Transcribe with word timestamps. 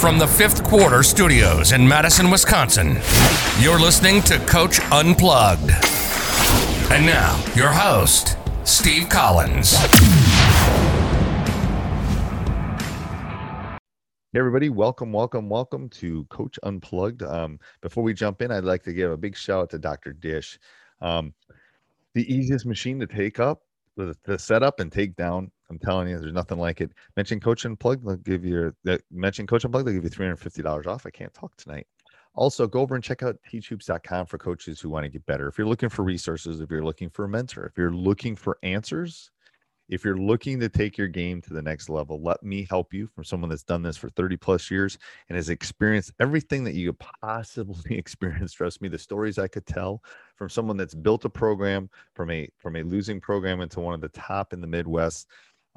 From 0.00 0.16
the 0.16 0.28
fifth 0.28 0.62
quarter 0.62 1.02
studios 1.02 1.72
in 1.72 1.86
Madison, 1.86 2.30
Wisconsin, 2.30 2.98
you're 3.58 3.80
listening 3.80 4.22
to 4.22 4.38
Coach 4.46 4.78
Unplugged. 4.92 5.72
And 6.92 7.04
now, 7.04 7.42
your 7.56 7.72
host, 7.72 8.36
Steve 8.62 9.08
Collins. 9.08 9.76
Hey 14.32 14.38
everybody, 14.38 14.68
welcome, 14.68 15.12
welcome, 15.12 15.48
welcome 15.48 15.88
to 15.88 16.24
Coach 16.26 16.60
Unplugged. 16.62 17.24
Um, 17.24 17.58
before 17.80 18.04
we 18.04 18.14
jump 18.14 18.40
in, 18.40 18.52
I'd 18.52 18.62
like 18.62 18.84
to 18.84 18.92
give 18.92 19.10
a 19.10 19.16
big 19.16 19.36
shout 19.36 19.62
out 19.62 19.70
to 19.70 19.80
Dr. 19.80 20.12
Dish. 20.12 20.60
Um, 21.00 21.34
the 22.14 22.32
easiest 22.32 22.66
machine 22.66 23.00
to 23.00 23.06
take 23.08 23.40
up, 23.40 23.62
the, 23.96 24.14
the 24.22 24.38
setup 24.38 24.78
and 24.78 24.92
take 24.92 25.16
down. 25.16 25.50
I'm 25.70 25.78
telling 25.78 26.08
you, 26.08 26.18
there's 26.18 26.32
nothing 26.32 26.58
like 26.58 26.80
it. 26.80 26.92
Mention 27.16 27.40
Coach 27.40 27.64
Unplugged, 27.64 28.06
they'll 28.06 28.16
give 28.16 28.44
you 28.44 28.74
that 28.84 29.02
mention 29.10 29.46
Coach 29.46 29.64
Unplugged, 29.64 29.86
they'll 29.86 29.94
give 29.94 30.04
you 30.04 30.10
$350 30.10 30.86
off. 30.86 31.06
I 31.06 31.10
can't 31.10 31.34
talk 31.34 31.56
tonight. 31.56 31.86
Also, 32.34 32.66
go 32.66 32.80
over 32.80 32.94
and 32.94 33.02
check 33.02 33.22
out 33.22 33.36
teachhoops.com 33.50 34.26
for 34.26 34.38
coaches 34.38 34.80
who 34.80 34.88
want 34.88 35.04
to 35.04 35.08
get 35.08 35.26
better. 35.26 35.48
If 35.48 35.58
you're 35.58 35.66
looking 35.66 35.88
for 35.88 36.04
resources, 36.04 36.60
if 36.60 36.70
you're 36.70 36.84
looking 36.84 37.10
for 37.10 37.24
a 37.24 37.28
mentor, 37.28 37.66
if 37.66 37.76
you're 37.76 37.92
looking 37.92 38.36
for 38.36 38.58
answers, 38.62 39.30
if 39.88 40.04
you're 40.04 40.18
looking 40.18 40.60
to 40.60 40.68
take 40.68 40.98
your 40.98 41.08
game 41.08 41.40
to 41.42 41.54
the 41.54 41.62
next 41.62 41.88
level, 41.88 42.22
let 42.22 42.42
me 42.42 42.66
help 42.68 42.92
you 42.92 43.06
from 43.06 43.24
someone 43.24 43.48
that's 43.48 43.62
done 43.62 43.82
this 43.82 43.96
for 43.96 44.10
30 44.10 44.36
plus 44.36 44.70
years 44.70 44.98
and 45.28 45.36
has 45.36 45.48
experienced 45.48 46.12
everything 46.20 46.62
that 46.64 46.74
you 46.74 46.92
could 46.92 47.06
possibly 47.22 47.96
experience. 47.98 48.52
Trust 48.52 48.82
me, 48.82 48.88
the 48.88 48.98
stories 48.98 49.38
I 49.38 49.48
could 49.48 49.66
tell 49.66 50.02
from 50.36 50.50
someone 50.50 50.76
that's 50.76 50.94
built 50.94 51.24
a 51.24 51.30
program 51.30 51.88
from 52.14 52.30
a 52.30 52.48
from 52.58 52.76
a 52.76 52.82
losing 52.82 53.20
program 53.20 53.60
into 53.62 53.80
one 53.80 53.94
of 53.94 54.00
the 54.00 54.10
top 54.10 54.52
in 54.52 54.60
the 54.60 54.66
Midwest. 54.66 55.26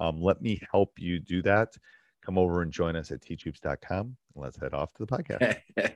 Um, 0.01 0.19
let 0.19 0.41
me 0.41 0.59
help 0.71 0.93
you 0.97 1.19
do 1.19 1.43
that. 1.43 1.69
Come 2.25 2.37
over 2.37 2.63
and 2.63 2.71
join 2.71 2.95
us 2.95 3.11
at 3.11 3.21
teachhoops.com. 3.21 4.17
Let's 4.35 4.59
head 4.59 4.73
off 4.73 4.91
to 4.95 5.05
the 5.05 5.17
podcast. 5.17 5.57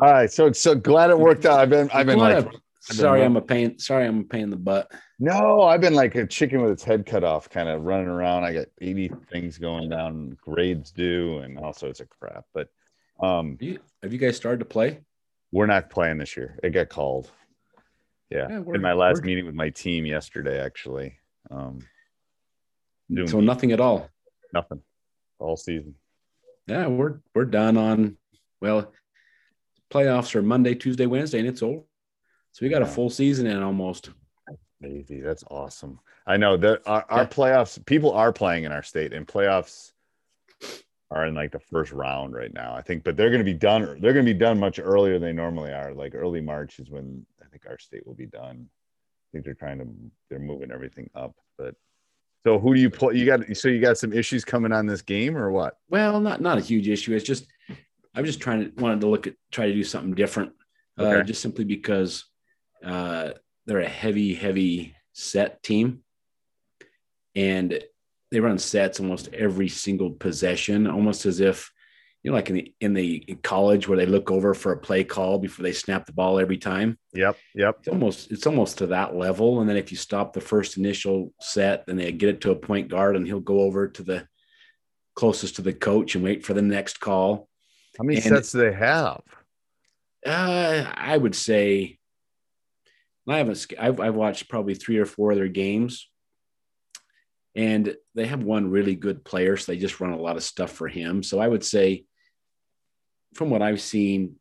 All 0.00 0.10
right, 0.10 0.30
so 0.30 0.50
so 0.52 0.74
glad 0.74 1.10
it 1.10 1.18
worked 1.18 1.46
out. 1.46 1.60
I've 1.60 1.70
been 1.70 1.88
I've 1.92 2.06
been 2.06 2.18
like 2.18 2.46
sorry, 2.80 3.22
I'm 3.22 3.36
a 3.36 3.40
pain. 3.40 3.78
Sorry, 3.78 4.06
I'm 4.06 4.20
a 4.20 4.24
pain 4.24 4.42
in 4.42 4.50
the 4.50 4.56
butt. 4.56 4.90
No, 5.20 5.62
I've 5.62 5.80
been 5.80 5.94
like 5.94 6.16
a 6.16 6.26
chicken 6.26 6.62
with 6.62 6.72
its 6.72 6.82
head 6.82 7.06
cut 7.06 7.22
off, 7.22 7.48
kind 7.48 7.68
of 7.68 7.82
running 7.82 8.08
around. 8.08 8.42
I 8.44 8.52
got 8.52 8.66
80 8.80 9.12
things 9.30 9.58
going 9.58 9.88
down, 9.88 10.36
grades 10.42 10.90
due, 10.90 11.38
and 11.38 11.58
all 11.58 11.72
sorts 11.72 12.00
of 12.00 12.08
crap. 12.08 12.44
But 12.52 12.68
um 13.20 13.52
Have 13.52 13.62
you, 13.62 13.78
have 14.02 14.12
you 14.12 14.18
guys 14.18 14.36
started 14.36 14.58
to 14.58 14.64
play? 14.64 15.00
we're 15.52 15.66
not 15.66 15.90
playing 15.90 16.18
this 16.18 16.36
year. 16.36 16.58
It 16.64 16.70
got 16.70 16.88
called. 16.88 17.30
Yeah, 18.30 18.48
Yeah, 18.50 18.62
in 18.74 18.82
my 18.82 18.94
last 18.94 19.22
meeting 19.22 19.46
with 19.46 19.54
my 19.54 19.70
team 19.70 20.04
yesterday, 20.04 20.60
actually. 20.60 21.18
Um, 21.50 21.78
doing 23.12 23.28
So 23.28 23.40
nothing 23.40 23.72
at 23.72 23.80
all. 23.80 24.08
nothing 24.52 24.80
all 25.38 25.56
season. 25.56 25.94
Yeah, 26.66 26.86
we're 26.86 27.20
we're 27.34 27.44
done 27.44 27.76
on 27.76 28.16
well, 28.60 28.92
playoffs 29.90 30.34
are 30.34 30.42
Monday, 30.42 30.74
Tuesday, 30.74 31.06
Wednesday, 31.06 31.38
and 31.40 31.48
it's 31.48 31.62
over. 31.62 31.82
So 32.52 32.64
we 32.64 32.68
got 32.70 32.82
a 32.82 32.86
full 32.86 33.10
season 33.10 33.46
in 33.46 33.62
almost. 33.62 34.10
Crazy. 34.80 35.20
That's 35.20 35.44
awesome. 35.50 35.98
I 36.26 36.36
know 36.36 36.56
that 36.56 36.82
our, 36.86 37.04
our 37.10 37.22
Yeah. 37.22 37.28
playoffs, 37.28 37.84
people 37.84 38.12
are 38.12 38.32
playing 38.32 38.64
in 38.64 38.72
our 38.72 38.82
state, 38.82 39.12
and 39.12 39.26
playoffs 39.26 39.92
are 41.10 41.26
in 41.26 41.34
like 41.34 41.52
the 41.52 41.58
first 41.60 41.92
round 41.92 42.32
right 42.34 42.52
now. 42.54 42.74
I 42.74 42.80
think, 42.80 43.04
but 43.04 43.16
they're 43.16 43.28
going 43.30 43.40
to 43.40 43.44
be 43.44 43.54
done. 43.54 43.82
They're 44.00 44.12
going 44.14 44.24
to 44.24 44.32
be 44.32 44.38
done 44.38 44.58
much 44.58 44.78
earlier 44.78 45.14
than 45.18 45.22
they 45.22 45.32
normally 45.32 45.72
are. 45.72 45.92
Like 45.92 46.14
early 46.14 46.40
March 46.40 46.78
is 46.78 46.88
when 46.90 47.26
I 47.42 47.46
think 47.48 47.64
our 47.68 47.78
state 47.78 48.06
will 48.06 48.14
be 48.14 48.26
done. 48.26 48.68
Think 49.34 49.44
they're 49.44 49.54
trying 49.54 49.80
to, 49.80 49.86
they're 50.30 50.38
moving 50.38 50.70
everything 50.70 51.10
up. 51.12 51.34
But 51.58 51.74
so 52.46 52.60
who 52.60 52.72
do 52.72 52.80
you 52.80 52.88
play? 52.88 53.16
You 53.16 53.26
got, 53.26 53.40
so 53.56 53.66
you 53.66 53.80
got 53.80 53.98
some 53.98 54.12
issues 54.12 54.44
coming 54.44 54.70
on 54.70 54.86
this 54.86 55.02
game 55.02 55.36
or 55.36 55.50
what? 55.50 55.74
Well, 55.88 56.20
not 56.20 56.40
not 56.40 56.56
a 56.56 56.60
huge 56.60 56.88
issue. 56.88 57.16
It's 57.16 57.24
just 57.24 57.48
I 58.14 58.20
was 58.20 58.28
just 58.28 58.40
trying 58.40 58.60
to 58.60 58.80
wanted 58.80 59.00
to 59.00 59.08
look 59.08 59.26
at 59.26 59.34
try 59.50 59.66
to 59.66 59.74
do 59.74 59.82
something 59.82 60.14
different, 60.14 60.52
uh, 60.96 61.22
just 61.22 61.42
simply 61.42 61.64
because 61.64 62.26
uh, 62.84 63.30
they're 63.66 63.80
a 63.80 63.88
heavy, 63.88 64.34
heavy 64.34 64.94
set 65.14 65.64
team, 65.64 66.04
and 67.34 67.82
they 68.30 68.38
run 68.38 68.58
sets 68.58 69.00
almost 69.00 69.34
every 69.34 69.68
single 69.68 70.12
possession, 70.12 70.86
almost 70.86 71.26
as 71.26 71.40
if 71.40 71.72
you 72.24 72.30
know, 72.30 72.36
like 72.36 72.48
in 72.48 72.56
the 72.56 72.74
in 72.80 72.94
the 72.94 73.16
in 73.28 73.36
college 73.36 73.86
where 73.86 73.98
they 73.98 74.06
look 74.06 74.30
over 74.30 74.54
for 74.54 74.72
a 74.72 74.78
play 74.78 75.04
call 75.04 75.38
before 75.38 75.62
they 75.62 75.72
snap 75.72 76.06
the 76.06 76.12
ball 76.12 76.40
every 76.40 76.56
time. 76.56 76.98
Yep. 77.12 77.36
Yep. 77.54 77.76
It's 77.80 77.88
almost 77.88 78.32
it's 78.32 78.46
almost 78.46 78.78
to 78.78 78.86
that 78.88 79.14
level. 79.14 79.60
And 79.60 79.68
then 79.68 79.76
if 79.76 79.90
you 79.90 79.98
stop 79.98 80.32
the 80.32 80.40
first 80.40 80.78
initial 80.78 81.34
set, 81.40 81.86
then 81.86 81.96
they 81.96 82.10
get 82.12 82.30
it 82.30 82.40
to 82.40 82.50
a 82.50 82.56
point 82.56 82.88
guard, 82.88 83.14
and 83.14 83.26
he'll 83.26 83.40
go 83.40 83.60
over 83.60 83.88
to 83.88 84.02
the 84.02 84.26
closest 85.14 85.56
to 85.56 85.62
the 85.62 85.74
coach 85.74 86.14
and 86.14 86.24
wait 86.24 86.44
for 86.44 86.54
the 86.54 86.62
next 86.62 86.98
call. 86.98 87.48
How 87.98 88.04
many 88.04 88.16
And- 88.16 88.24
sets 88.24 88.52
do 88.52 88.58
they 88.58 88.72
have? 88.72 89.20
Uh, 90.26 90.90
I 90.94 91.18
would 91.18 91.34
say 91.34 91.98
I 93.28 93.36
haven't. 93.36 93.66
I've, 93.78 94.00
I've 94.00 94.14
watched 94.14 94.48
probably 94.48 94.74
three 94.74 94.96
or 94.96 95.04
four 95.04 95.30
of 95.32 95.36
their 95.36 95.48
games, 95.48 96.08
and 97.54 97.94
they 98.14 98.26
have 98.26 98.42
one 98.42 98.70
really 98.70 98.94
good 98.94 99.24
player, 99.24 99.58
so 99.58 99.70
they 99.70 99.78
just 99.78 100.00
run 100.00 100.12
a 100.12 100.18
lot 100.18 100.36
of 100.36 100.42
stuff 100.42 100.72
for 100.72 100.88
him. 100.88 101.22
So 101.22 101.38
I 101.38 101.48
would 101.48 101.62
say, 101.62 102.06
from 103.34 103.50
what 103.50 103.62
I've 103.62 103.80
seen, 103.80 104.36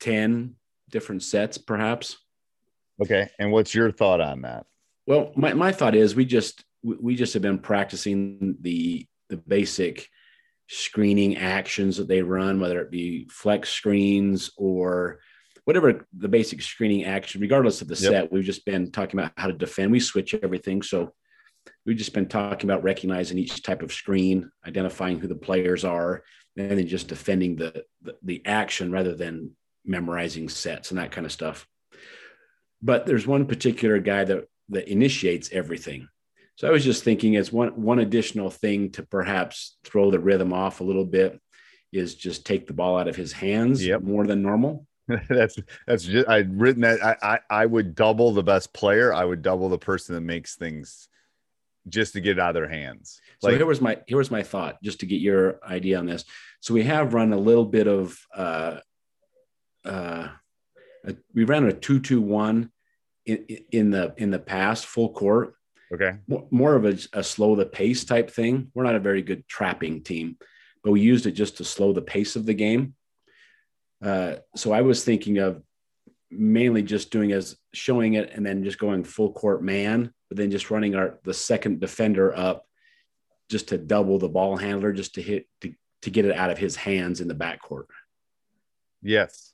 ten 0.00 0.56
different 0.90 1.22
sets, 1.22 1.58
perhaps. 1.58 2.16
Okay. 3.00 3.28
And 3.38 3.52
what's 3.52 3.74
your 3.74 3.90
thought 3.90 4.20
on 4.20 4.42
that? 4.42 4.66
Well, 5.06 5.32
my, 5.36 5.52
my 5.54 5.72
thought 5.72 5.94
is 5.94 6.14
we 6.14 6.24
just 6.24 6.64
we 6.82 6.96
we 7.00 7.16
just 7.16 7.34
have 7.34 7.42
been 7.42 7.58
practicing 7.58 8.56
the 8.60 9.06
the 9.28 9.36
basic 9.36 10.08
screening 10.68 11.36
actions 11.36 11.96
that 11.96 12.08
they 12.08 12.22
run, 12.22 12.58
whether 12.60 12.80
it 12.80 12.90
be 12.90 13.28
flex 13.30 13.68
screens 13.68 14.50
or 14.56 15.20
whatever 15.64 16.06
the 16.16 16.28
basic 16.28 16.62
screening 16.62 17.04
action, 17.04 17.40
regardless 17.40 17.82
of 17.82 17.88
the 17.88 17.94
Yep. 17.94 18.12
set. 18.12 18.32
We've 18.32 18.44
just 18.44 18.64
been 18.64 18.90
talking 18.90 19.18
about 19.18 19.32
how 19.36 19.48
to 19.48 19.52
defend. 19.52 19.92
We 19.92 20.00
switch 20.00 20.34
everything, 20.34 20.82
so 20.82 21.12
we've 21.84 21.96
just 21.96 22.14
been 22.14 22.28
talking 22.28 22.68
about 22.68 22.82
recognizing 22.82 23.38
each 23.38 23.62
type 23.62 23.82
of 23.82 23.92
screen, 23.92 24.50
identifying 24.66 25.18
who 25.20 25.28
the 25.28 25.34
players 25.36 25.84
are, 25.84 26.22
and 26.56 26.70
then 26.70 26.86
just 26.86 27.08
defending 27.08 27.56
the 27.56 27.84
the, 28.02 28.16
the 28.22 28.42
action 28.46 28.90
rather 28.90 29.14
than 29.14 29.52
memorizing 29.84 30.48
sets 30.48 30.90
and 30.90 30.98
that 30.98 31.12
kind 31.12 31.24
of 31.26 31.32
stuff. 31.32 31.66
But 32.82 33.06
there's 33.06 33.26
one 33.26 33.46
particular 33.46 33.98
guy 33.98 34.24
that 34.24 34.48
that 34.70 34.88
initiates 34.88 35.50
everything. 35.52 36.08
So 36.56 36.66
I 36.66 36.70
was 36.70 36.84
just 36.84 37.04
thinking 37.04 37.36
as 37.36 37.52
one 37.52 37.80
one 37.80 37.98
additional 37.98 38.50
thing 38.50 38.90
to 38.92 39.02
perhaps 39.02 39.76
throw 39.84 40.10
the 40.10 40.18
rhythm 40.18 40.52
off 40.52 40.80
a 40.80 40.84
little 40.84 41.04
bit 41.04 41.40
is 41.92 42.14
just 42.14 42.44
take 42.44 42.66
the 42.66 42.72
ball 42.72 42.98
out 42.98 43.08
of 43.08 43.16
his 43.16 43.32
hands 43.32 43.84
Yep. 43.84 44.02
more 44.02 44.26
than 44.26 44.42
normal. 44.42 44.86
that's 45.28 45.56
that's 45.86 46.04
just 46.04 46.28
I'd 46.28 46.58
written 46.58 46.82
that 46.82 47.04
I, 47.04 47.16
I 47.22 47.38
I 47.62 47.66
would 47.66 47.94
double 47.94 48.32
the 48.32 48.42
best 48.42 48.72
player. 48.72 49.14
I 49.14 49.24
would 49.24 49.42
double 49.42 49.68
the 49.68 49.78
person 49.78 50.14
that 50.14 50.22
makes 50.22 50.56
things 50.56 51.08
just 51.88 52.12
to 52.14 52.20
get 52.20 52.38
it 52.38 52.40
out 52.40 52.50
of 52.50 52.54
their 52.54 52.68
hands. 52.68 53.20
So 53.40 53.50
here 53.50 53.66
was 53.66 53.80
my 53.80 53.98
here 54.06 54.18
was 54.18 54.30
my 54.30 54.42
thought, 54.42 54.82
just 54.82 55.00
to 55.00 55.06
get 55.06 55.20
your 55.20 55.60
idea 55.64 55.98
on 55.98 56.06
this. 56.06 56.24
So 56.60 56.74
we 56.74 56.82
have 56.84 57.14
run 57.14 57.32
a 57.32 57.38
little 57.38 57.64
bit 57.64 57.86
of 57.86 58.18
uh, 58.34 58.78
uh, 59.84 60.28
a, 61.04 61.16
we 61.34 61.44
ran 61.44 61.64
a 61.64 61.72
two 61.72 62.00
two 62.00 62.20
one 62.20 62.70
in 63.24 63.44
in 63.70 63.90
the 63.90 64.14
in 64.16 64.30
the 64.30 64.38
past 64.38 64.86
full 64.86 65.10
court, 65.12 65.54
okay. 65.92 66.18
more, 66.26 66.46
more 66.50 66.74
of 66.74 66.84
a, 66.84 66.98
a 67.12 67.22
slow 67.22 67.56
the 67.56 67.66
pace 67.66 68.04
type 68.04 68.30
thing. 68.30 68.70
We're 68.74 68.84
not 68.84 68.96
a 68.96 69.00
very 69.00 69.22
good 69.22 69.46
trapping 69.46 70.02
team, 70.02 70.38
but 70.82 70.92
we 70.92 71.00
used 71.00 71.26
it 71.26 71.32
just 71.32 71.58
to 71.58 71.64
slow 71.64 71.92
the 71.92 72.02
pace 72.02 72.36
of 72.36 72.46
the 72.46 72.54
game. 72.54 72.94
Uh, 74.04 74.36
so 74.54 74.72
I 74.72 74.82
was 74.82 75.04
thinking 75.04 75.38
of 75.38 75.62
mainly 76.30 76.82
just 76.82 77.10
doing 77.10 77.32
as 77.32 77.56
showing 77.72 78.14
it 78.14 78.30
and 78.34 78.44
then 78.44 78.64
just 78.64 78.78
going 78.78 79.04
full 79.04 79.32
court 79.32 79.62
man, 79.62 80.12
but 80.28 80.36
then 80.36 80.50
just 80.50 80.70
running 80.70 80.94
our 80.94 81.18
the 81.24 81.34
second 81.34 81.80
defender 81.80 82.36
up 82.36 82.66
just 83.48 83.68
to 83.68 83.78
double 83.78 84.18
the 84.18 84.28
ball 84.28 84.56
handler, 84.56 84.92
just 84.92 85.14
to 85.14 85.22
hit 85.22 85.46
to, 85.60 85.72
to 86.02 86.10
get 86.10 86.24
it 86.24 86.36
out 86.36 86.50
of 86.50 86.58
his 86.58 86.76
hands 86.76 87.20
in 87.20 87.28
the 87.28 87.34
backcourt. 87.34 87.86
Yes. 89.02 89.52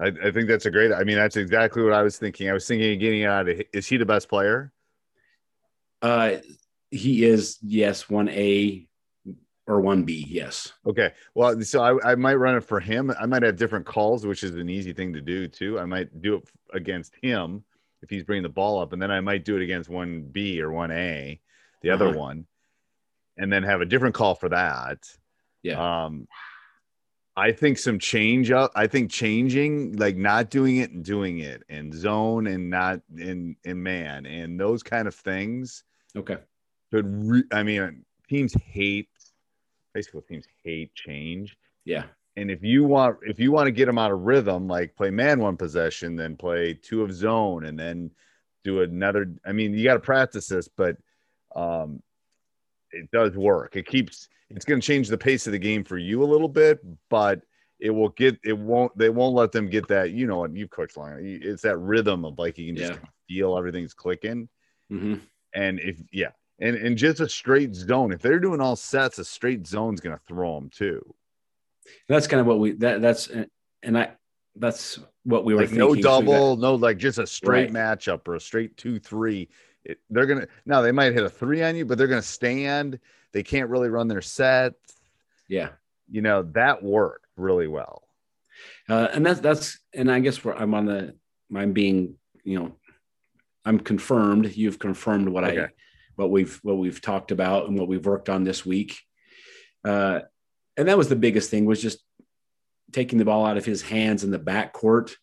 I, 0.00 0.06
I 0.06 0.30
think 0.30 0.48
that's 0.48 0.66
a 0.66 0.70
great. 0.70 0.92
I 0.92 1.04
mean, 1.04 1.16
that's 1.16 1.36
exactly 1.36 1.82
what 1.82 1.92
I 1.92 2.02
was 2.02 2.18
thinking. 2.18 2.48
I 2.48 2.52
was 2.52 2.66
thinking 2.66 2.94
of 2.94 3.00
getting 3.00 3.24
out 3.24 3.48
of. 3.48 3.62
Is 3.72 3.86
he 3.86 3.96
the 3.96 4.06
best 4.06 4.28
player? 4.28 4.72
Uh, 6.00 6.36
he 6.90 7.24
is 7.24 7.58
yes, 7.62 8.10
one 8.10 8.28
A 8.30 8.88
or 9.68 9.80
one 9.80 10.02
B. 10.02 10.26
Yes. 10.28 10.72
Okay. 10.86 11.12
Well, 11.34 11.60
so 11.62 11.82
I, 11.82 12.12
I 12.12 12.14
might 12.16 12.34
run 12.34 12.56
it 12.56 12.64
for 12.64 12.80
him. 12.80 13.12
I 13.20 13.26
might 13.26 13.42
have 13.44 13.56
different 13.56 13.86
calls, 13.86 14.26
which 14.26 14.42
is 14.42 14.56
an 14.56 14.68
easy 14.68 14.92
thing 14.92 15.12
to 15.12 15.20
do 15.20 15.46
too. 15.46 15.78
I 15.78 15.84
might 15.84 16.20
do 16.20 16.36
it 16.36 16.48
against 16.72 17.14
him 17.22 17.62
if 18.02 18.10
he's 18.10 18.24
bringing 18.24 18.42
the 18.42 18.48
ball 18.48 18.80
up, 18.80 18.92
and 18.92 19.00
then 19.00 19.10
I 19.10 19.20
might 19.20 19.44
do 19.44 19.56
it 19.56 19.62
against 19.62 19.88
one 19.88 20.22
B 20.22 20.60
or 20.60 20.70
one 20.70 20.90
A, 20.90 21.40
the 21.82 21.90
other 21.90 22.08
Uh-huh. 22.08 22.18
one, 22.18 22.46
and 23.38 23.52
then 23.52 23.62
have 23.62 23.80
a 23.80 23.86
different 23.86 24.14
call 24.14 24.34
for 24.34 24.48
that. 24.50 24.98
Yeah. 25.62 26.04
Um, 26.04 26.26
I 27.34 27.52
think 27.52 27.78
some 27.78 27.98
change 27.98 28.50
up. 28.50 28.72
I 28.74 28.86
think 28.86 29.10
changing, 29.10 29.96
like 29.96 30.16
not 30.16 30.50
doing 30.50 30.76
it 30.78 30.90
and 30.90 31.02
doing 31.04 31.38
it, 31.38 31.62
and 31.70 31.94
zone 31.94 32.46
and 32.46 32.68
not 32.68 33.00
in 33.16 33.56
in 33.64 33.82
man, 33.82 34.26
and 34.26 34.60
those 34.60 34.82
kind 34.82 35.08
of 35.08 35.14
things 35.14 35.84
Okay. 36.14 36.36
could. 36.90 37.06
Re- 37.06 37.44
I 37.52 37.62
mean, 37.62 38.04
teams 38.28 38.52
hate. 38.54 39.08
High 39.94 40.02
school 40.02 40.20
teams 40.22 40.44
hate 40.62 40.94
change. 40.94 41.56
Yeah. 41.84 42.04
And 42.36 42.50
if 42.50 42.62
you 42.62 42.84
want, 42.84 43.18
if 43.22 43.38
you 43.38 43.52
want 43.52 43.66
to 43.66 43.72
get 43.72 43.86
them 43.86 43.98
out 43.98 44.10
of 44.10 44.20
rhythm, 44.20 44.66
like 44.66 44.96
play 44.96 45.10
man 45.10 45.38
one 45.40 45.56
possession, 45.56 46.16
then 46.16 46.36
play 46.36 46.72
two 46.74 47.02
of 47.02 47.12
zone, 47.12 47.66
and 47.66 47.78
then 47.78 48.10
do 48.64 48.80
another. 48.82 49.34
I 49.44 49.52
mean, 49.52 49.74
you 49.74 49.84
got 49.84 49.94
to 49.94 50.00
practice 50.00 50.48
this, 50.48 50.66
but 50.68 50.96
um, 51.54 52.02
it 52.90 53.10
does 53.10 53.36
work. 53.36 53.76
It 53.76 53.86
keeps. 53.86 54.28
It's 54.50 54.64
going 54.64 54.80
to 54.80 54.86
change 54.86 55.08
the 55.08 55.18
pace 55.18 55.46
of 55.46 55.52
the 55.52 55.58
game 55.58 55.82
for 55.84 55.96
you 55.98 56.22
a 56.22 56.26
little 56.26 56.48
bit, 56.48 56.80
but 57.08 57.40
it 57.80 57.90
will 57.90 58.10
get. 58.10 58.38
It 58.44 58.56
won't. 58.56 58.96
They 58.96 59.10
won't 59.10 59.34
let 59.34 59.52
them 59.52 59.68
get 59.68 59.88
that. 59.88 60.12
You 60.12 60.26
know 60.26 60.38
what? 60.38 60.56
You've 60.56 60.70
coached 60.70 60.96
long. 60.96 61.18
It's 61.20 61.62
that 61.62 61.76
rhythm 61.78 62.24
of 62.24 62.38
like 62.38 62.56
you 62.56 62.66
can 62.66 62.76
just 62.76 62.92
Yeah. 62.92 63.08
feel 63.28 63.58
everything's 63.58 63.94
clicking. 63.94 64.48
hmm 64.88 65.16
And 65.54 65.80
if 65.80 66.00
yeah, 66.12 66.30
and 66.60 66.76
and 66.76 66.96
just 66.96 67.20
a 67.20 67.28
straight 67.28 67.74
zone. 67.74 68.12
If 68.12 68.22
they're 68.22 68.40
doing 68.40 68.60
all 68.60 68.76
sets, 68.76 69.18
a 69.18 69.24
straight 69.24 69.66
zone's 69.66 70.00
going 70.00 70.16
to 70.16 70.24
throw 70.24 70.54
them 70.54 70.70
too. 70.70 71.14
That's 72.08 72.26
kind 72.26 72.40
of 72.40 72.46
what 72.46 72.58
we 72.58 72.72
that 72.72 73.00
that's 73.02 73.28
and 73.82 73.98
I 73.98 74.12
that's 74.56 74.98
what 75.24 75.44
we 75.44 75.54
were 75.54 75.62
like 75.62 75.70
thinking. 75.70 75.88
no 75.88 75.94
double, 75.94 76.56
no 76.56 76.74
like 76.74 76.98
just 76.98 77.18
a 77.18 77.26
straight 77.26 77.72
Right. 77.72 77.98
matchup 77.98 78.26
or 78.28 78.34
a 78.34 78.40
straight 78.40 78.76
two 78.76 78.98
three. 78.98 79.48
It, 79.84 79.98
they're 80.10 80.26
gonna 80.26 80.46
now 80.66 80.80
they 80.82 80.92
might 80.92 81.12
hit 81.12 81.24
a 81.24 81.30
three 81.30 81.62
on 81.62 81.74
you, 81.76 81.84
but 81.84 81.98
they're 81.98 82.06
gonna 82.06 82.22
stand. 82.22 82.98
They 83.32 83.42
can't 83.42 83.70
really 83.70 83.88
run 83.88 84.08
their 84.08 84.20
that- 84.20 84.74
yeah. 85.48 85.70
You 86.10 86.22
know 86.22 86.42
that 86.52 86.82
worked 86.82 87.26
really 87.36 87.66
well. 87.68 88.02
Uh, 88.88 89.08
and 89.12 89.24
that's 89.24 89.40
that's 89.40 89.78
and 89.94 90.10
I 90.10 90.20
guess 90.20 90.44
where 90.44 90.54
I'm 90.56 90.74
on 90.74 90.86
the 90.86 91.14
I'm 91.54 91.72
being 91.72 92.16
you 92.44 92.58
know 92.58 92.72
I'm 93.64 93.78
confirmed. 93.80 94.54
You've 94.54 94.78
confirmed 94.78 95.28
what 95.28 95.44
I 95.44 95.70
what 96.16 96.30
we've 96.30 96.58
what 96.62 96.76
we've 96.78 97.00
talked 97.00 97.30
about 97.30 97.68
and 97.68 97.78
what 97.78 97.88
we've 97.88 98.04
worked 98.04 98.28
on 98.28 98.44
this 98.44 98.66
week. 98.66 99.00
Uh, 99.84 100.20
and 100.76 100.88
that 100.88 100.98
was 100.98 101.08
the 101.08 101.16
biggest 101.16 101.50
thing 101.50 101.64
was 101.64 101.80
just 101.82 101.98
taking 102.92 103.18
the 103.18 103.24
ball 103.24 103.44
out 103.46 103.56
of 103.56 103.64
his 103.64 103.82
hands 103.82 104.24
in 104.24 104.30
the 104.30 104.38
back 104.38 104.72
court. 104.72 105.16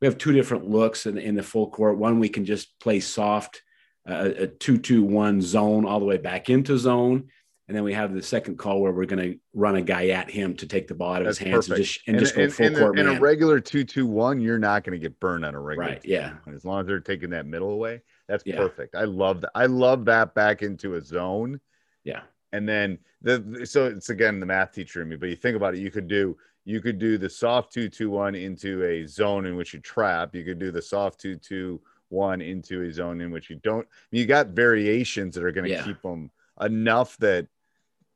We 0.00 0.06
have 0.06 0.18
two 0.18 0.32
different 0.32 0.68
looks 0.68 1.06
in, 1.06 1.18
in 1.18 1.34
the 1.34 1.42
full 1.42 1.70
court. 1.70 1.98
One 1.98 2.20
we 2.20 2.28
can 2.28 2.44
just 2.44 2.78
play 2.80 3.00
soft, 3.00 3.62
uh, 4.08 4.30
a 4.38 4.46
two-two-one 4.46 5.40
zone 5.42 5.84
all 5.86 5.98
the 6.00 6.06
way 6.06 6.18
back 6.18 6.50
into 6.50 6.78
zone. 6.78 7.28
And 7.66 7.76
then 7.76 7.84
we 7.84 7.92
have 7.92 8.14
the 8.14 8.22
second 8.22 8.56
call 8.56 8.80
where 8.80 8.92
we're 8.92 9.04
going 9.04 9.32
to 9.32 9.38
run 9.52 9.76
a 9.76 9.82
guy 9.82 10.08
at 10.08 10.30
him 10.30 10.54
to 10.56 10.66
take 10.66 10.88
the 10.88 10.94
ball 10.94 11.12
out 11.12 11.20
of 11.20 11.26
That's 11.26 11.38
his 11.38 11.48
hands 11.48 11.68
and 11.68 11.76
just 11.76 12.00
and, 12.06 12.18
just 12.18 12.34
go 12.34 12.48
full 12.48 12.66
in, 12.66 12.74
a- 12.74 12.78
court 12.78 12.98
in 12.98 13.08
a 13.08 13.20
regular 13.20 13.60
two 13.60 13.84
two 13.84 14.06
one, 14.06 14.40
you're 14.40 14.58
not 14.58 14.84
gonna 14.84 14.96
get 14.98 15.20
burned 15.20 15.44
on 15.44 15.54
a 15.54 15.60
regular. 15.60 15.90
Right, 15.90 16.00
yeah. 16.04 16.34
As 16.54 16.64
long 16.64 16.80
as 16.80 16.86
they're 16.86 17.00
taking 17.00 17.30
that 17.30 17.44
middle 17.44 17.70
away, 17.70 18.00
that's 18.26 18.42
Yeah. 18.46 18.56
perfect. 18.56 18.94
I 18.94 19.04
love 19.04 19.42
that. 19.42 19.50
I 19.54 19.66
love 19.66 20.06
that 20.06 20.34
back 20.34 20.62
into 20.62 20.94
a 20.94 21.02
zone. 21.02 21.60
Yeah. 22.04 22.22
And 22.52 22.68
then 22.68 22.98
the 23.22 23.66
so 23.66 23.86
it's 23.86 24.10
again 24.10 24.40
the 24.40 24.46
math 24.46 24.72
teacher 24.72 25.02
in 25.02 25.08
me 25.08 25.16
but 25.16 25.28
you 25.28 25.36
think 25.36 25.56
about 25.56 25.74
it 25.74 25.80
you 25.80 25.90
could 25.90 26.08
do 26.08 26.36
you 26.64 26.80
could 26.80 26.98
do 26.98 27.18
the 27.18 27.28
soft 27.28 27.72
two 27.72 27.88
two 27.88 28.10
one 28.10 28.34
into 28.34 28.82
a 28.84 29.06
zone 29.06 29.46
in 29.46 29.56
which 29.56 29.74
you 29.74 29.80
trap 29.80 30.34
you 30.34 30.44
could 30.44 30.58
do 30.58 30.70
the 30.70 30.82
soft 30.82 31.20
two 31.20 31.36
two 31.36 31.80
one 32.10 32.40
into 32.40 32.82
a 32.82 32.92
zone 32.92 33.20
in 33.20 33.30
which 33.30 33.50
you 33.50 33.56
don't 33.62 33.86
you 34.10 34.24
got 34.26 34.48
variations 34.48 35.34
that 35.34 35.44
are 35.44 35.52
going 35.52 35.64
to 35.64 35.70
Yeah. 35.70 35.84
keep 35.84 36.00
them 36.02 36.30
enough 36.60 37.16
that 37.18 37.46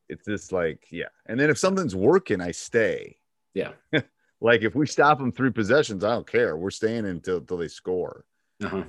it's 0.09 0.25
just 0.27 0.51
like 0.53 0.87
yeah 0.91 1.09
and 1.27 1.39
then 1.39 1.51
if 1.51 1.59
something's 1.59 1.95
working 1.95 2.41
i 2.41 2.51
stay 2.51 3.17
Yeah. 3.55 3.73
like 4.41 4.63
if 4.63 4.75
we 4.75 4.87
stop 4.87 5.19
them 5.19 5.31
three 5.33 5.51
possessions 5.51 6.05
i 6.05 6.11
don't 6.11 6.27
care 6.27 6.57
we're 6.57 6.71
staying 6.71 7.07
until, 7.07 7.37
until 7.39 7.59
they 7.59 7.69
score 7.69 8.25
Uh-huh. 8.65 8.83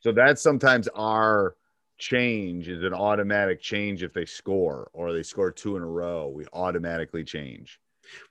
so 0.00 0.12
that's 0.12 0.40
sometimes 0.42 0.88
our 0.94 1.56
change 2.00 2.68
is 2.68 2.82
an 2.82 2.94
automatic 2.94 3.60
change 3.60 4.02
if 4.02 4.12
they 4.12 4.24
score 4.26 4.90
or 4.92 5.12
they 5.12 5.22
score 5.22 5.52
two 5.52 5.76
in 5.76 5.82
a 5.82 5.86
row. 5.86 6.28
We 6.28 6.46
automatically 6.52 7.22
change. 7.24 7.78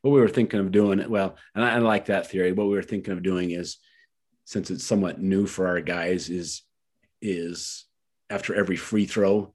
what 0.02 0.12
we 0.12 0.20
were 0.20 0.28
thinking 0.28 0.60
of 0.60 0.72
doing 0.72 1.08
well 1.10 1.38
and 1.56 1.64
I, 1.64 1.76
I 1.76 1.78
like 1.78 2.06
that 2.08 2.28
theory 2.28 2.52
what 2.52 2.68
we 2.68 2.76
were 2.76 2.82
thinking 2.92 3.14
of 3.14 3.24
doing 3.24 3.52
is 3.52 3.78
since 4.44 4.70
it's 4.72 4.84
somewhat 4.84 5.22
new 5.22 5.46
for 5.48 5.68
our 5.68 5.80
guys 5.80 6.30
is 6.30 6.64
is 7.22 7.86
after 8.30 8.54
every 8.56 8.76
free 8.76 9.06
throw 9.06 9.54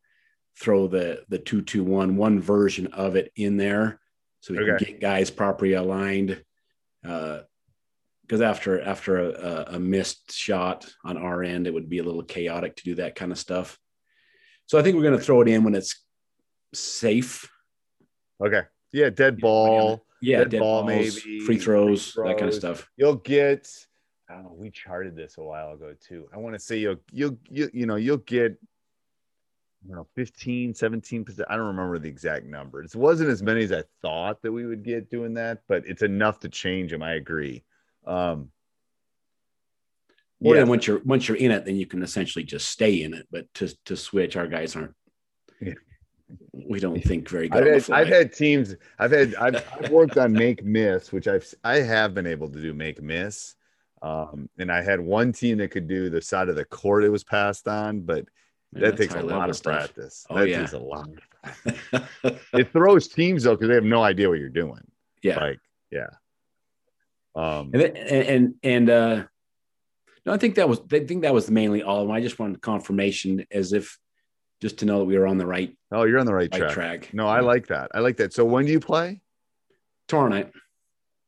throw 0.59 0.87
the 0.88 1.25
the 1.29 1.38
two 1.38 1.61
two 1.61 1.85
one 1.85 2.17
one 2.17 2.41
version 2.41 2.87
of 2.95 3.17
it 3.17 3.33
in 3.37 3.57
there 3.59 4.00
so 4.41 4.55
we 4.55 4.61
Okay. 4.61 4.85
can 4.85 4.93
get 4.93 5.00
guys 5.00 5.31
properly 5.31 5.75
aligned 5.75 6.43
uh 7.07 7.41
because 8.23 8.41
after 8.41 8.81
after 8.81 9.19
a, 9.19 9.29
a, 9.29 9.77
a 9.77 9.79
missed 9.79 10.33
shot 10.33 10.87
on 11.05 11.19
our 11.19 11.43
end 11.43 11.67
it 11.67 11.75
would 11.75 11.88
be 11.91 11.99
a 11.99 12.03
little 12.05 12.23
chaotic 12.25 12.77
to 12.77 12.85
do 12.85 12.95
that 12.95 13.15
kind 13.15 13.33
of 13.33 13.38
stuff 13.38 13.79
so 14.66 14.78
i 14.78 14.83
think 14.83 14.97
we're 14.97 15.02
going 15.02 15.16
to 15.18 15.25
throw 15.25 15.40
it 15.40 15.49
in 15.49 15.64
when 15.64 15.75
it's 15.75 16.04
safe 16.73 17.50
Okay. 18.44 18.62
Yeah, 18.92 19.11
dead 19.11 19.38
ball. 19.40 20.04
yeah 20.21 20.38
Dead 20.38 20.50
dead 20.50 20.61
ball, 20.61 20.83
balls, 20.83 21.16
maybe, 21.25 21.40
free 21.40 21.56
throws, 21.56 22.11
free 22.12 22.28
that 22.28 22.38
kind 22.38 22.49
of 22.49 22.54
stuff 22.54 22.88
You'll 22.97 23.16
get 23.16 23.68
I 24.28 24.35
don't 24.35 24.44
know, 24.44 24.54
we 24.56 24.71
charted 24.71 25.14
this 25.14 25.37
a 25.38 25.42
while 25.42 25.73
ago 25.73 25.94
too. 26.00 26.28
I 26.33 26.38
want 26.38 26.54
to 26.54 26.59
say 26.59 26.78
you'll 26.78 26.97
you'll 27.12 27.38
you, 27.50 27.71
you 27.73 27.87
know, 27.87 27.97
you'll 27.97 28.16
get 28.18 28.56
I 29.85 29.88
don't 29.88 29.97
know, 29.99 30.06
15, 30.16 30.73
17%. 30.73 31.40
I 31.49 31.56
don't 31.56 31.66
remember 31.66 31.99
the 31.99 32.09
exact 32.09 32.47
number. 32.47 32.83
It 32.83 32.94
wasn't 32.97 33.28
as 33.28 33.42
many 33.42 33.62
as 33.64 33.73
I 33.73 33.85
thought 34.00 34.40
that 34.42 34.50
we 34.50 34.64
would 34.64 34.83
get 34.83 35.11
doing 35.11 35.35
that, 35.35 35.61
but 35.68 35.87
it's 35.87 36.00
enough 36.02 36.40
to 36.40 36.49
change 36.49 36.90
them. 36.90 37.02
I 37.02 37.14
agree. 37.14 37.64
Um, 38.06 38.49
Or 40.45 40.55
yeah, 40.55 40.61
then 40.61 40.69
once 40.69 40.87
you're 40.87 41.01
once 41.05 41.27
you're 41.27 41.37
in 41.39 41.51
it, 41.51 41.65
then 41.65 41.77
you 41.77 41.87
can 41.87 42.03
essentially 42.03 42.45
just 42.45 42.69
stay 42.69 43.03
in 43.03 43.15
it. 43.15 43.27
But 43.31 43.53
to 43.55 43.75
to 43.87 43.97
switch, 43.97 44.37
our 44.37 44.47
guys 44.47 44.77
aren't. 44.77 44.95
Yeah. 45.61 45.75
We 46.53 46.81
don't 46.81 47.03
think 47.03 47.29
very 47.29 47.49
good. 47.49 47.67
I've 47.67 47.87
had. 47.87 47.91
I've 47.95 48.09
had 48.09 48.33
teams. 48.33 48.75
I've 48.99 49.11
had. 49.13 49.35
I've, 49.37 49.57
I've 49.81 49.91
worked 49.91 50.17
on 50.19 50.33
make 50.33 50.65
miss, 50.65 51.13
which 51.13 51.29
I've 51.29 51.47
I 51.63 51.77
have 51.81 52.15
been 52.15 52.27
able 52.27 52.49
to 52.51 52.61
do 52.61 52.75
make 52.75 53.03
miss. 53.03 53.55
Um, 54.03 54.51
and 54.59 54.71
I 54.71 54.83
had 54.83 55.01
one 55.01 55.33
team 55.33 55.59
that 55.59 55.71
could 55.71 55.89
do 55.89 56.11
the 56.11 56.21
side 56.21 56.49
of 56.51 56.57
the 56.57 56.65
court 56.67 57.05
it 57.05 57.09
was 57.09 57.25
passed 57.25 57.67
on, 57.67 58.01
but 58.03 58.27
Yeah, 58.75 58.91
that 58.91 58.97
takes 58.99 59.15
a 59.15 59.23
lot 59.23 59.49
of 59.49 59.57
stuff. 59.57 59.77
practice. 59.79 60.27
Oh, 60.29 60.37
that 60.39 60.49
yeah. 60.49 60.59
takes 60.61 60.75
a 60.75 60.79
lot. 60.79 61.09
It 62.53 62.71
throws 62.73 63.09
teams 63.09 63.45
though 63.45 63.55
because 63.55 63.69
they 63.69 63.75
have 63.75 63.85
no 63.85 64.03
idea 64.03 64.29
what 64.29 64.39
you're 64.39 64.49
doing. 64.51 64.81
yeah, 65.23 65.39
Like, 65.39 65.59
yeah. 65.91 66.09
Um, 67.35 67.71
and 67.73 67.83
and 67.83 67.97
and, 68.29 68.55
and 68.63 68.91
uh, 68.91 69.25
no, 70.26 70.33
I 70.33 70.37
think 70.37 70.54
that 70.57 70.69
was 70.69 70.81
I 70.93 71.00
think 71.00 71.23
that 71.23 71.35
was 71.35 71.50
mainly 71.50 71.83
all 71.83 72.00
of 72.02 72.09
them. 72.09 72.14
I 72.16 72.21
just 72.21 72.38
wanted 72.38 72.61
confirmation 72.62 73.45
as 73.50 73.73
if 73.73 73.99
just 74.61 74.78
to 74.78 74.85
know 74.87 75.00
that 75.00 75.04
we 75.04 75.19
were 75.19 75.26
on 75.26 75.37
the 75.38 75.47
right, 75.47 75.76
Oh, 75.93 76.04
you're 76.04 76.19
on 76.19 76.26
the 76.26 76.35
right, 76.35 76.49
right 76.52 76.59
track. 76.59 76.73
track. 77.02 77.14
No, 77.14 77.26
I 77.26 77.40
like 77.40 77.66
that. 77.66 77.90
I 77.95 78.00
like 78.00 78.16
that. 78.19 78.33
So 78.33 78.45
when 78.45 78.64
do 78.66 78.73
you 78.73 78.81
play? 78.81 79.21
tomorrow 80.09 80.28
night. 80.28 80.50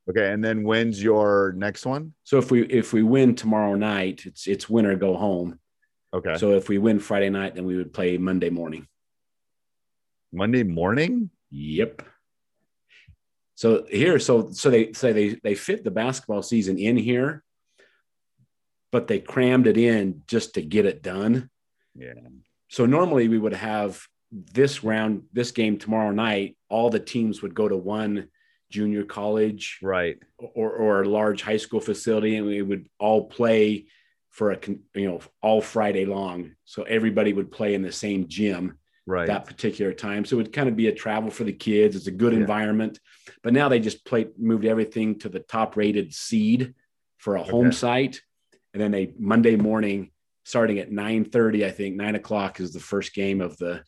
Okay, 0.09 0.31
and 0.33 0.45
then 0.45 0.63
when's 0.63 1.03
your 1.03 1.53
next 1.57 1.85
one? 1.87 2.15
So 2.25 2.39
if 2.39 2.51
we 2.51 2.63
if 2.67 2.93
we 2.93 3.03
win 3.03 3.35
tomorrow 3.35 3.75
night, 3.75 4.23
it's 4.25 4.47
it's 4.47 4.69
win 4.71 4.87
or 4.87 4.97
go 4.97 5.17
home. 5.17 5.59
Okay, 6.15 6.37
So 6.39 6.53
if 6.53 6.69
we 6.69 6.79
win 6.79 6.99
Friday 7.01 7.29
night, 7.31 7.55
then 7.55 7.65
we 7.67 7.77
would 7.77 7.93
play 7.93 8.17
Monday 8.17 8.49
morning. 8.51 8.87
Monday 10.33 10.63
morning. 10.63 11.31
Yep. 11.51 12.03
So 13.57 13.85
here, 13.91 14.19
so 14.19 14.51
so 14.53 14.71
they 14.71 14.93
say 14.93 15.13
they 15.13 15.29
they 15.43 15.55
fit 15.55 15.83
the 15.85 15.91
basketball 15.91 16.43
season 16.43 16.79
in 16.79 16.97
here, 16.97 17.43
but 18.93 19.07
they 19.09 19.19
crammed 19.19 19.67
it 19.67 19.77
in 19.77 20.23
just 20.27 20.55
to 20.55 20.63
get 20.63 20.87
it 20.87 21.03
done. 21.03 21.51
Yeah. 21.95 22.15
So 22.69 22.87
normally 22.87 23.29
we 23.29 23.39
would 23.39 23.55
have 23.55 24.01
this 24.33 24.83
round, 24.85 25.23
this 25.33 25.51
game 25.51 25.79
tomorrow 25.79 26.11
night. 26.11 26.57
All 26.69 26.91
the 26.91 27.01
teams 27.01 27.43
would 27.43 27.55
go 27.55 27.69
to 27.69 27.77
one 27.77 28.29
junior 28.71 29.05
college 29.05 29.79
Right. 29.83 30.19
or 30.39 30.71
or 30.73 31.03
a 31.03 31.09
large 31.09 31.43
high 31.43 31.57
school 31.57 31.81
facility, 31.81 32.37
and 32.37 32.47
we 32.47 32.63
would 32.63 32.89
all 32.99 33.25
play 33.27 33.87
for 34.31 34.51
a 34.53 34.59
you 34.95 35.07
know 35.09 35.21
all 35.41 35.61
Friday 35.61 36.05
long. 36.05 36.53
So 36.65 36.83
everybody 36.83 37.33
would 37.33 37.51
play 37.53 37.75
in 37.75 37.83
the 37.83 37.93
same 37.93 38.27
gym 38.29 38.79
Right. 39.07 39.29
that 39.29 39.47
particular 39.47 39.93
time. 39.93 40.25
So 40.25 40.35
it 40.37 40.39
would 40.43 40.53
kind 40.53 40.69
of 40.69 40.75
be 40.75 40.89
a 40.89 40.93
travel 40.93 41.31
for 41.31 41.45
the 41.45 41.53
kids. 41.53 41.95
It's 41.95 42.09
a 42.09 42.11
good 42.11 42.33
Yeah. 42.33 42.41
environment. 42.41 42.99
But 43.45 43.53
now 43.53 43.69
they 43.69 43.79
just 43.79 44.05
played 44.05 44.37
moved 44.37 44.65
everything 44.65 45.21
to 45.21 45.29
the 45.29 45.39
top 45.41 45.77
rated 45.77 46.13
seed 46.13 46.75
for 47.19 47.37
a 47.37 47.43
home 47.45 47.69
Okay. 47.69 47.77
site. 47.77 48.21
And 48.77 48.83
then 48.83 48.91
they 48.91 49.11
Monday 49.19 49.57
morning, 49.57 50.11
starting 50.45 50.79
at 50.81 50.93
9 50.93 51.25
30, 51.25 51.65
I 51.65 51.71
think 51.71 51.97
nine 51.97 52.15
o'clock 52.15 52.61
is 52.61 52.75
the 52.75 52.79
first 52.79 53.15
game 53.15 53.41
of 53.41 53.57
the 53.57 53.83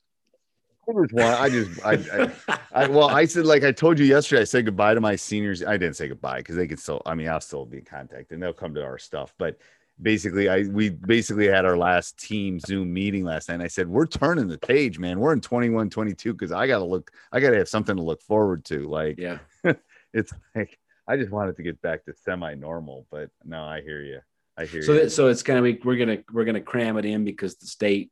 I 0.88 1.50
just 1.50 1.84
I 1.84 1.96
just 1.96 2.48
I, 2.48 2.54
I 2.54 2.58
I, 2.72 2.88
well, 2.88 3.10
I 3.10 3.26
said, 3.26 3.44
like 3.44 3.64
I 3.64 3.72
told 3.72 3.98
you 3.98 4.06
yesterday, 4.06 4.40
I 4.40 4.44
said 4.44 4.64
goodbye 4.64 4.94
to 4.94 5.00
my 5.02 5.14
seniors. 5.14 5.62
I 5.62 5.76
didn't 5.76 5.96
say 5.96 6.08
goodbye 6.08 6.38
because 6.38 6.56
they 6.56 6.66
could 6.66 6.78
still, 6.78 7.02
I 7.04 7.14
mean, 7.14 7.28
I'll 7.28 7.42
still 7.42 7.66
be 7.66 7.76
in 7.76 7.84
contact 7.84 8.32
and 8.32 8.42
they'll 8.42 8.54
come 8.54 8.72
to 8.76 8.82
our 8.82 8.96
stuff. 8.96 9.34
But 9.36 9.58
basically, 10.00 10.48
I 10.48 10.62
we 10.62 10.88
basically 10.88 11.48
had 11.48 11.66
our 11.66 11.76
last 11.76 12.18
team 12.18 12.58
Zoom 12.58 12.90
meeting 12.90 13.24
last 13.24 13.50
night. 13.50 13.56
And 13.56 13.62
I 13.62 13.68
said, 13.68 13.86
we're 13.86 14.06
turning 14.06 14.48
the 14.48 14.56
page, 14.56 14.98
man. 14.98 15.20
We're 15.20 15.34
in 15.34 15.42
21, 15.42 15.90
22 15.90 16.32
because 16.32 16.50
I 16.50 16.66
got 16.66 16.78
to 16.78 16.84
look, 16.86 17.10
I 17.30 17.40
got 17.40 17.50
to 17.50 17.58
have 17.58 17.68
something 17.68 17.96
to 17.96 18.02
look 18.02 18.22
forward 18.22 18.64
to. 18.64 18.88
Like, 18.88 19.18
yeah. 19.18 19.40
it's 20.14 20.32
like, 20.54 20.78
I 21.06 21.18
just 21.18 21.30
wanted 21.30 21.56
to 21.56 21.62
get 21.62 21.82
back 21.82 22.06
to 22.06 22.14
semi 22.14 22.54
normal. 22.54 23.06
But 23.10 23.28
no, 23.44 23.62
I 23.62 23.82
hear 23.82 24.00
you. 24.00 24.20
I 24.58 24.64
hear 24.66 24.82
So 24.82 24.92
you. 24.92 25.00
that, 25.00 25.10
so 25.10 25.28
it's 25.28 25.42
gonna 25.42 25.62
be 25.62 25.78
we're 25.84 25.96
gonna 25.96 26.18
we're 26.32 26.44
gonna 26.44 26.60
cram 26.60 26.96
it 26.98 27.04
in 27.04 27.24
because 27.24 27.54
the 27.56 27.66
state 27.66 28.10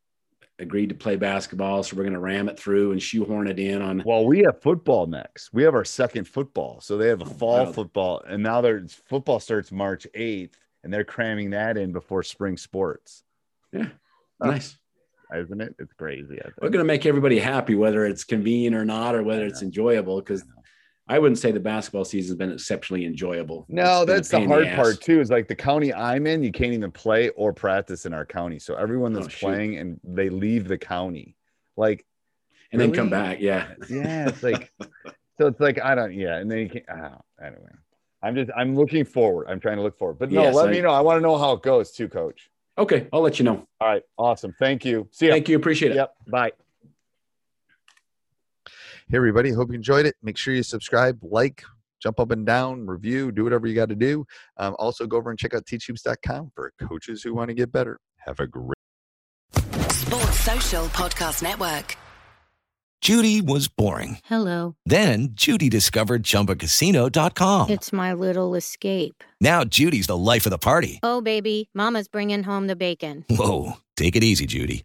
agreed 0.58 0.88
to 0.88 0.94
play 0.94 1.16
basketball. 1.16 1.82
So 1.82 1.96
we're 1.96 2.04
gonna 2.04 2.20
ram 2.20 2.48
it 2.48 2.58
through 2.58 2.92
and 2.92 3.02
shoehorn 3.02 3.48
it 3.48 3.58
in 3.58 3.82
on 3.82 4.02
Well, 4.06 4.24
we 4.26 4.40
have 4.40 4.62
football 4.62 5.06
next. 5.06 5.52
We 5.52 5.64
have 5.64 5.74
our 5.74 5.84
second 5.84 6.26
football. 6.28 6.80
So 6.80 6.96
they 6.96 7.08
have 7.08 7.20
a 7.20 7.24
Oh, 7.24 7.28
fall 7.28 7.64
wow. 7.66 7.72
football, 7.72 8.22
and 8.26 8.42
now 8.42 8.60
their 8.60 8.86
football 9.06 9.40
starts 9.40 9.70
March 9.72 10.06
8th, 10.14 10.54
and 10.84 10.92
they're 10.94 11.04
cramming 11.04 11.50
that 11.50 11.76
in 11.76 11.92
before 11.92 12.22
spring 12.22 12.56
sports. 12.56 13.24
yeah. 13.72 13.88
Nice. 14.40 14.76
Isn't 15.34 15.60
it? 15.60 15.74
It's 15.80 15.92
crazy. 15.94 16.38
We're 16.62 16.68
gonna 16.68 16.84
make 16.84 17.04
everybody 17.04 17.38
happy, 17.40 17.74
whether 17.74 18.06
it's 18.06 18.22
convenient 18.22 18.76
or 18.76 18.84
not, 18.84 19.14
or 19.16 19.22
whether 19.24 19.44
it's 19.44 19.60
enjoyable. 19.62 20.20
Because 20.20 20.44
I 21.08 21.18
wouldn't 21.20 21.38
say 21.38 21.52
the 21.52 21.60
basketball 21.60 22.04
season's 22.04 22.36
been 22.36 22.52
exceptionally 22.52 23.04
enjoyable. 23.06 23.64
No, 23.68 24.02
It's 24.02 24.06
been 24.06 24.12
a 24.12 24.16
that's 24.16 24.28
the 24.30 24.46
hard 24.46 24.66
ass. 24.66 24.76
part 24.76 25.00
too. 25.00 25.20
Is 25.20 25.30
like 25.30 25.46
the 25.46 25.54
county 25.54 25.94
I'm 25.94 26.26
in, 26.26 26.42
you 26.42 26.50
can't 26.50 26.72
even 26.72 26.90
play 26.90 27.28
or 27.30 27.52
practice 27.52 28.06
in 28.06 28.12
our 28.14 28.26
county. 28.26 28.58
So 28.58 28.74
everyone 28.74 29.16
oh, 29.16 29.20
that's 29.20 29.34
Oh, 29.34 29.38
playing 29.46 29.76
and 29.76 30.00
they 30.02 30.28
leave 30.30 30.66
the 30.66 30.78
county. 30.78 31.36
Like, 31.76 32.04
and 32.72 32.80
then 32.80 32.92
come 32.92 33.08
back. 33.08 33.38
Yeah. 33.40 33.68
yeah, 33.88 34.28
it's 34.28 34.42
like, 34.42 34.72
so 35.38 35.46
it's 35.46 35.60
like 35.60 35.80
I 35.80 35.94
don't, 35.94 36.12
yeah, 36.12 36.38
and 36.38 36.50
then 36.50 36.58
you 36.58 36.68
can't. 36.68 36.84
Oh, 36.90 37.20
anyway, 37.40 37.70
I'm 38.22 38.34
just 38.34 38.50
I'm 38.56 38.74
looking 38.74 39.04
forward. 39.04 39.46
I'm 39.48 39.60
trying 39.60 39.76
to 39.76 39.82
look 39.82 39.96
forward. 39.98 40.18
But 40.18 40.32
no, 40.32 40.42
Yes, 40.42 40.54
let 40.56 40.68
I- 40.68 40.72
me 40.72 40.80
know. 40.80 40.90
I 40.90 41.00
want 41.02 41.18
to 41.18 41.20
know 41.20 41.38
how 41.38 41.52
it 41.52 41.62
goes 41.62 41.92
too, 41.92 42.08
Coach. 42.08 42.50
Okay, 42.78 43.06
I'll 43.12 43.20
let 43.22 43.38
you 43.38 43.44
know. 43.44 43.66
All 43.80 43.88
right, 43.88 44.02
awesome. 44.18 44.54
Thank 44.58 44.84
you. 44.84 45.08
See 45.12 45.26
ya. 45.28 45.32
Thank 45.32 45.48
you. 45.48 45.56
Appreciate 45.56 45.92
it. 45.92 45.96
Yep. 45.96 46.14
Bye. 46.28 46.52
Hey, 49.08 49.18
everybody. 49.18 49.52
Hope 49.52 49.68
you 49.68 49.76
enjoyed 49.76 50.04
it. 50.04 50.16
Make 50.20 50.36
sure 50.36 50.52
you 50.52 50.64
subscribe, 50.64 51.20
like, 51.22 51.62
jump 52.02 52.18
up 52.18 52.32
and 52.32 52.44
down, 52.44 52.88
review, 52.88 53.30
do 53.30 53.44
whatever 53.44 53.68
you 53.68 53.74
got 53.74 53.88
to 53.90 53.94
do. 53.94 54.24
Um, 54.56 54.74
also, 54.80 55.06
go 55.06 55.16
over 55.16 55.30
and 55.30 55.38
check 55.38 55.54
out 55.54 55.64
teachhoops.com 55.64 56.50
for 56.56 56.72
coaches 56.88 57.22
who 57.22 57.32
want 57.32 57.48
to 57.48 57.54
get 57.54 57.70
better. 57.70 58.00
Have 58.16 58.40
a 58.40 58.48
great 58.48 58.74
Sports 59.92 60.40
Social 60.40 60.86
Podcast 60.86 61.40
Network. 61.40 61.96
Judy 63.00 63.40
was 63.40 63.68
boring. 63.68 64.18
Hello. 64.24 64.74
Then 64.86 65.28
Judy 65.34 65.68
discovered 65.68 66.24
ChumbaCasino.com. 66.24 67.70
It's 67.70 67.92
my 67.92 68.12
little 68.12 68.56
escape. 68.56 69.22
Now 69.40 69.62
Judy's 69.62 70.08
the 70.08 70.16
life 70.16 70.46
of 70.46 70.50
the 70.50 70.58
party. 70.58 70.98
Oh, 71.04 71.20
baby, 71.20 71.70
Mama's 71.74 72.08
bringing 72.08 72.42
home 72.42 72.66
the 72.66 72.74
bacon. 72.74 73.24
Whoa, 73.30 73.74
take 73.96 74.16
it 74.16 74.24
easy, 74.24 74.46
Judy. 74.46 74.84